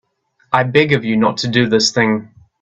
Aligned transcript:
I 0.51 0.63
beg 0.63 0.93
of 0.93 1.05
you 1.05 1.15
not 1.15 1.37
to 1.37 1.47
do 1.47 1.67
this 1.69 1.91
thing. 1.91 2.33